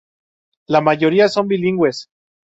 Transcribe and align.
La 0.65 0.81
mayoría 0.81 1.29
son 1.29 1.47
bilingües. 1.47 2.07